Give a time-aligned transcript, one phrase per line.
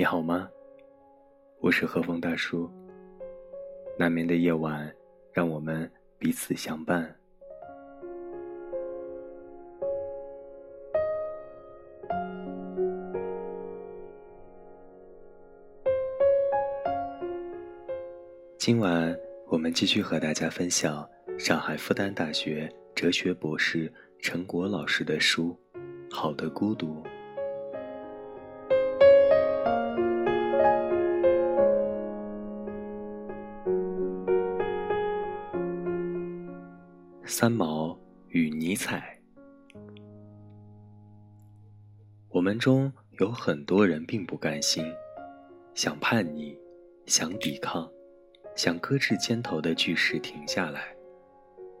[0.00, 0.48] 你好吗？
[1.58, 2.66] 我是和风大叔。
[3.98, 4.90] 难眠的夜晚，
[5.30, 7.14] 让我们彼此相伴。
[18.56, 19.14] 今晚
[19.48, 21.06] 我们继续和大家分享
[21.38, 25.54] 上海复旦大学哲学博士陈果老师的书
[26.10, 27.02] 《好的孤独》。
[37.32, 37.96] 三毛
[38.30, 39.16] 与尼采。
[42.28, 44.84] 我们中有很多人并不甘心，
[45.72, 46.58] 想叛逆，
[47.06, 47.88] 想抵抗。
[48.56, 50.92] 想搁置肩头的巨石停下来，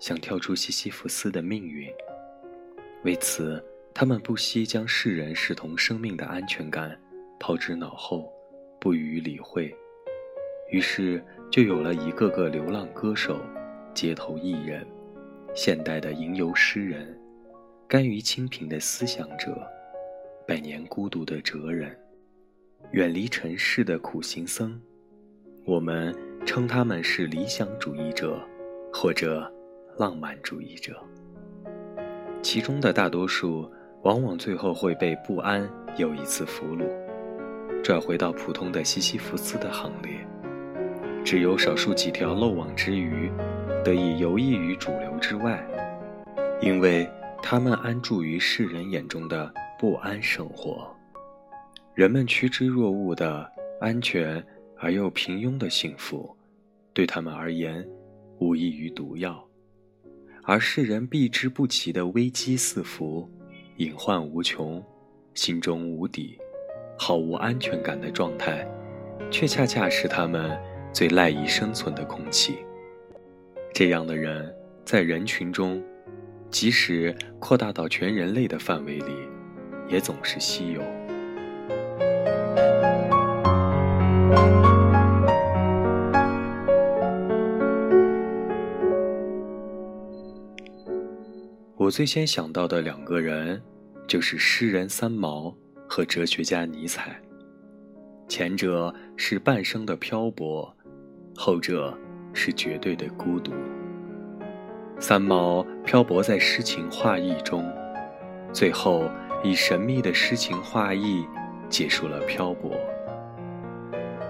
[0.00, 1.88] 想跳出西西弗斯的命运。
[3.04, 7.00] 为此，他们不惜将世人视同生命的安全感
[7.38, 8.32] 抛之脑后，
[8.80, 9.72] 不予理会。
[10.72, 13.40] 于是，就有了一个个流浪歌手、
[13.94, 14.84] 街头艺人、
[15.56, 17.18] 现代的吟游诗人、
[17.88, 19.66] 甘于清贫的思想者、
[20.46, 21.98] 百年孤独的哲人、
[22.92, 24.80] 远离尘世的苦行僧。
[25.64, 26.14] 我们。
[26.44, 28.40] 称他们是理想主义者，
[28.92, 29.52] 或者
[29.98, 30.96] 浪漫主义者。
[32.40, 33.68] 其中的大多数，
[34.04, 36.86] 往往最后会被不安又一次俘虏，
[37.82, 40.24] 转回到普通的西西弗斯的行列。
[41.24, 43.28] 只有少数几条漏网之鱼，
[43.84, 45.64] 得以游弋于主流之外，
[46.60, 47.08] 因为
[47.42, 50.94] 他们安住于世人眼中的不安生活。
[51.94, 53.50] 人们趋之若鹜的
[53.80, 54.44] 安全
[54.78, 56.36] 而又平庸的幸福。
[56.92, 57.86] 对他们而言，
[58.38, 59.34] 无异于毒药；
[60.44, 63.30] 而世人避之不及的危机四伏、
[63.76, 64.82] 隐患无穷、
[65.34, 66.38] 心中无底、
[66.98, 68.66] 毫无安全感的状态，
[69.30, 70.58] 却恰恰是他们
[70.90, 72.56] 最赖以生存的空气。
[73.74, 74.54] 这样的人，
[74.86, 75.82] 在人群中，
[76.48, 79.12] 即使扩大到全人类的范围里，
[79.88, 80.80] 也总是稀有。
[91.74, 93.60] 我最先想到的两个人，
[94.06, 95.52] 就是诗人三毛
[95.88, 97.20] 和哲学家尼采。
[98.28, 100.72] 前者是半生的漂泊，
[101.34, 101.92] 后者
[102.32, 103.52] 是绝对的孤独。
[104.98, 107.70] 三毛漂泊在诗情画意中，
[108.52, 109.04] 最后
[109.44, 111.24] 以神秘的诗情画意
[111.68, 112.72] 结束了漂泊。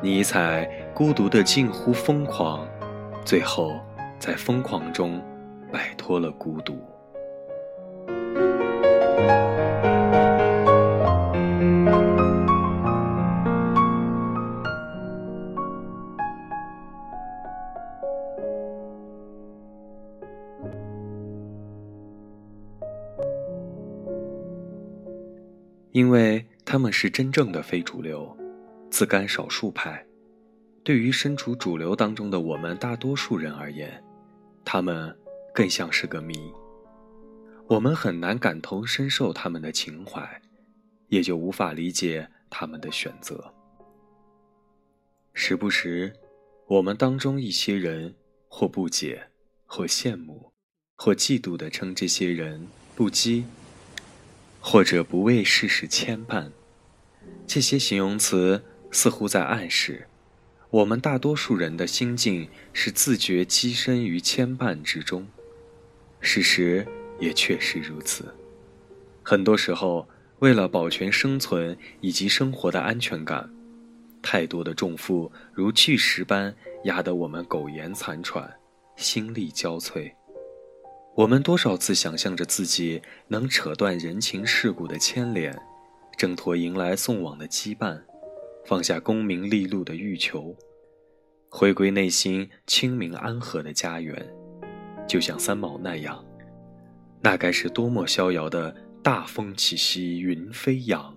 [0.00, 2.66] 尼采孤独的近乎疯狂，
[3.24, 3.80] 最后
[4.18, 5.20] 在疯狂中
[5.72, 6.91] 摆脱了孤独。
[25.92, 28.34] 因为他们是真正的非主流，
[28.90, 30.04] 自甘少数派。
[30.82, 34.02] 对于身处主流当中的我们大多数人而言，
[34.64, 35.16] 他们
[35.54, 36.52] 更像是个谜。
[37.68, 40.42] 我们很难感同身受他们的情怀，
[41.08, 43.52] 也就无法理解他们的选择。
[45.34, 46.12] 时不时，
[46.66, 48.14] 我们当中一些人
[48.48, 49.28] 或不解，
[49.66, 50.50] 或羡慕，
[50.96, 52.66] 或嫉妒地称这些人
[52.96, 53.44] 不羁。
[54.64, 56.50] 或者不为世事牵绊，
[57.48, 58.62] 这些形容词
[58.92, 60.06] 似乎在暗示，
[60.70, 65.26] 我们大多数人的心境是自觉跻身于牵绊之中。
[66.20, 66.86] 事实
[67.18, 68.32] 也确实如此。
[69.24, 70.08] 很多时候，
[70.38, 73.52] 为了保全生存以及生活的安全感，
[74.22, 78.48] 太多的重负如巨石般压得我们苟延残喘，
[78.94, 80.12] 心力交瘁。
[81.14, 85.54] 我们多少次想象着自己能扯断人情世故的牵连，
[86.16, 88.00] 挣脱迎来送往的羁绊，
[88.64, 90.56] 放下功名利禄的欲求，
[91.50, 94.26] 回归内心清明安和的家园，
[95.06, 96.24] 就像三毛那样，
[97.20, 101.14] 那该是多么逍遥的大风起兮云飞扬，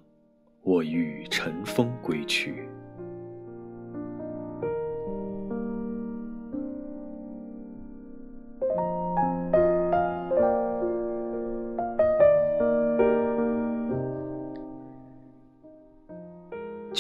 [0.62, 2.68] 我欲乘风归去。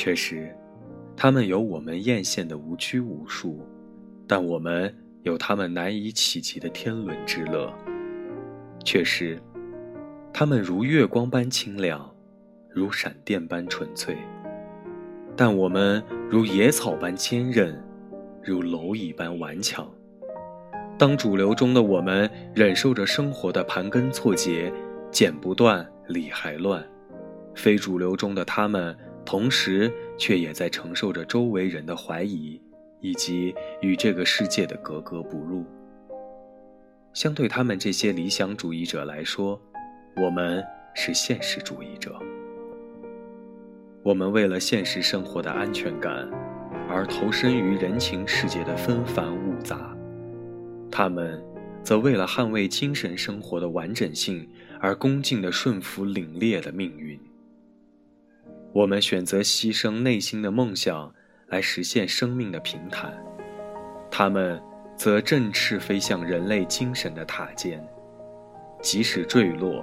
[0.05, 0.55] 确实，
[1.17, 3.65] 他们有我们艳羡的无拘无束，
[4.27, 7.73] 但我们有他们难以企及的天伦之乐。
[8.83, 9.41] 确实，
[10.31, 12.07] 他们如月光般清亮，
[12.69, 14.15] 如闪电般纯粹。
[15.35, 17.83] 但我们如野草般坚韧，
[18.43, 19.91] 如蝼蚁般顽强。
[20.99, 24.71] 当主流中的我们忍受着生活的盘根错节，
[25.09, 26.79] 剪不断，理还乱；
[27.55, 32.61] 非主流中的他们，同时却也在承受着周围人的怀疑，
[33.01, 35.65] 以及与这个世界的格格不入。
[37.13, 39.59] 相对他们这些理想主义者来说，
[40.17, 40.63] 我们
[40.93, 42.19] 是现实主义者。
[44.03, 46.29] 我们为了现实生活的安全感，
[46.87, 49.97] 而投身于人情世界的纷繁芜杂。
[50.91, 51.43] 他们，
[51.81, 54.47] 则为了捍卫精神生活的完整性
[54.79, 57.19] 而恭敬地顺服凛冽的命运。
[58.75, 61.09] 我们选择牺牲内心的梦想
[61.47, 63.17] 来实现生命的平坦，
[64.11, 64.61] 他们
[64.97, 67.81] 则振翅飞向人类精神的塔尖，
[68.81, 69.81] 即使坠落，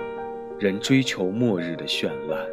[0.60, 2.46] 仍追求末日的绚烂。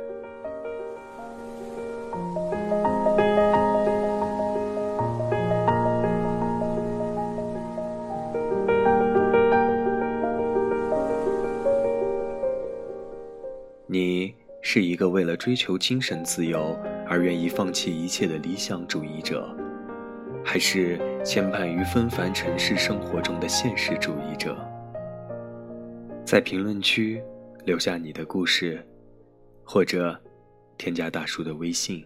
[14.72, 19.52] 是一个为了追求精神自由而愿意放弃一切的理想主义者，
[20.46, 20.96] 还是
[21.26, 24.56] 牵绊于纷繁尘世生活中的现实主义者？
[26.24, 27.20] 在评论区
[27.66, 28.80] 留下你的故事，
[29.64, 30.16] 或者
[30.78, 32.06] 添加大叔的微信，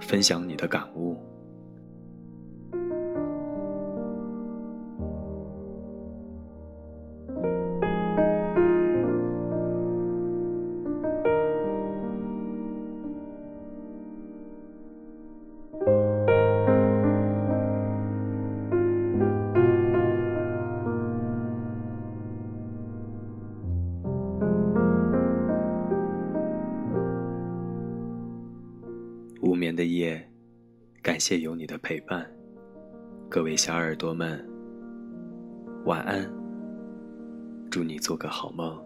[0.00, 1.20] 分享你的感悟。
[29.74, 30.22] 的夜，
[31.02, 32.30] 感谢有你的陪伴，
[33.30, 34.44] 各位小耳朵们，
[35.86, 36.30] 晚安，
[37.70, 38.83] 祝你做个好梦。